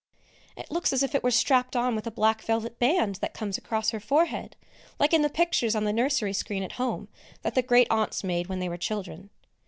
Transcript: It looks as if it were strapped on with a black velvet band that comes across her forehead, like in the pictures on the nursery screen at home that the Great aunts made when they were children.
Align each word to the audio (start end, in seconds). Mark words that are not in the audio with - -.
It 0.57 0.71
looks 0.71 0.91
as 0.93 1.03
if 1.03 1.13
it 1.13 1.21
were 1.23 1.29
strapped 1.29 1.75
on 1.75 1.93
with 1.93 2.07
a 2.07 2.09
black 2.09 2.41
velvet 2.41 2.79
band 2.79 3.17
that 3.17 3.35
comes 3.35 3.59
across 3.59 3.91
her 3.91 3.99
forehead, 3.99 4.55
like 4.97 5.13
in 5.13 5.21
the 5.21 5.29
pictures 5.29 5.75
on 5.75 5.83
the 5.83 5.93
nursery 5.93 6.33
screen 6.33 6.63
at 6.63 6.71
home 6.81 7.07
that 7.43 7.53
the 7.53 7.61
Great 7.61 7.85
aunts 7.91 8.23
made 8.23 8.47
when 8.47 8.57
they 8.57 8.67
were 8.67 8.77
children. 8.77 9.29